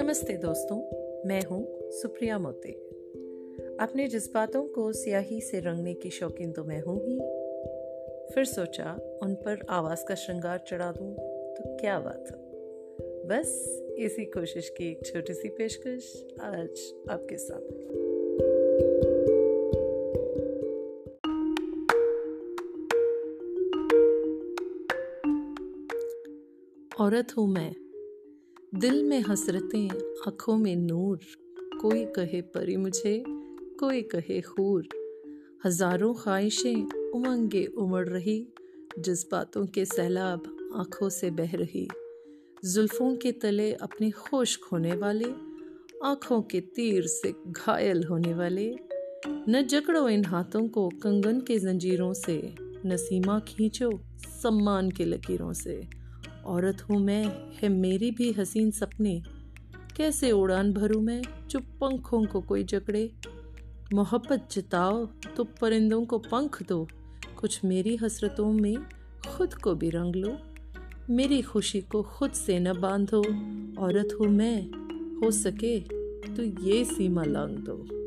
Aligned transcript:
नमस्ते 0.00 0.36
दोस्तों, 0.36 0.76
मैं 1.28 1.42
हूँ 1.42 1.90
सुप्रिया 1.90 2.38
मोते। 2.38 2.70
अपने 3.80 4.08
जज्बातों 4.08 4.62
को 4.64 4.92
स्याही 4.92 5.40
से 5.40 5.60
रंगने 5.60 5.94
की 5.94 6.10
शौकीन 6.10 6.52
तो 6.52 6.64
मैं 6.64 6.80
हूँ 6.80 7.00
ही। 7.02 7.16
फिर 8.34 8.44
सोचा, 8.44 9.18
उन 9.22 9.34
पर 9.34 9.66
आवाज़ 9.70 10.04
का 10.04 10.14
श्रृंगार 10.14 10.58
चढ़ा 10.58 10.92
दूँ 10.92 11.14
तो 11.56 11.76
क्या 11.76 11.98
बात। 12.00 12.24
बस 13.26 13.82
इसी 13.98 14.24
कोशिश 14.24 14.68
की 14.68 14.90
एक 14.90 15.06
छोटी 15.06 15.34
सी 15.34 15.48
पेशकश 15.48 16.26
आज 16.40 17.04
आपके 17.10 17.36
सामने। 17.36 17.84
औरत 27.04 27.36
हूँ 27.36 27.48
मैं। 27.48 27.89
दिल 28.74 29.04
में 29.04 29.20
हसरतें, 29.20 29.88
आँखों 30.26 30.56
में 30.56 30.76
नूर। 30.76 31.20
कोई 31.80 32.04
कहे 32.04 32.40
परी 32.42 32.76
मुझे, 32.76 33.24
कोई 33.80 34.02
कहे 34.02 34.38
हूर। 34.38 34.88
हज़ारों 35.64 36.14
ख्वाहिशें 36.14 37.10
उमंगे 37.10 37.64
उमड़ 37.64 38.08
रही, 38.08 38.48
जज्बातों 38.98 39.66
के 39.66 39.84
सैलाब 39.84 40.70
आँखों 40.76 41.08
से 41.08 41.30
बह 41.30 41.52
रही। 41.54 41.88
जुल्फों 42.64 43.16
के 43.16 43.32
तले 43.32 43.72
अपने 43.72 44.08
होश 44.08 44.56
खोने 44.56 44.94
वाले, 44.94 45.34
आँखों 46.04 46.42
के 46.42 46.60
तीर 46.60 47.06
से 47.06 47.34
घायल 47.46 48.04
होने 48.04 48.34
वाले। 48.34 48.76
न 49.26 49.62
जकड़ो 49.62 50.08
इन 50.08 50.24
हाथों 50.24 50.68
को 50.68 50.88
कंगन 50.88 51.40
के 51.40 51.58
जंजीरों 51.58 52.12
से 52.12 52.54
नसीमा 52.86 53.40
खींचो 53.40 53.90
सम्मान 54.42 54.90
के 54.90 55.04
लकीरों 55.04 55.52
से। 55.52 55.99
औरत 56.46 56.82
हूँ 56.82 56.98
मैं, 56.98 57.24
है 57.62 57.68
मेरी 57.68 58.10
भी 58.10 58.32
हसीन 58.32 58.70
सपने। 58.70 59.22
कैसे 59.96 60.30
उड़ान 60.32 60.72
भरूँ 60.72 61.02
मैं 61.02 61.22
जो 61.48 61.58
पंखों 61.58 62.24
को 62.24 62.40
कोई 62.40 62.64
जकड़े? 62.64 63.12
मोहब्बत 63.94 64.48
जताओ 64.52 65.06
तो 65.06 65.44
परिंदों 65.44 66.04
को 66.04 66.18
पंख 66.18 66.62
दो। 66.62 66.88
कुछ 67.36 67.64
मेरी 67.64 67.96
हसरतों 67.96 68.52
में 68.52 68.76
खुद 69.28 69.54
को 69.54 69.74
भी 69.74 69.90
रंग 69.90 70.14
लो। 70.14 70.38
मेरी 71.10 71.42
खुशी 71.42 71.80
को 71.80 72.02
खुद 72.02 72.32
से 72.32 72.58
न 72.58 72.80
बांधो। 72.80 73.22
औरत 73.82 74.08
हूँ 74.20 74.28
मैं, 74.28 74.70
हो 75.20 75.30
सके 75.30 75.80
तो 76.36 76.42
ये 76.42 76.84
सीमा 76.84 77.24
लांग 77.24 77.56
दो। 77.56 77.99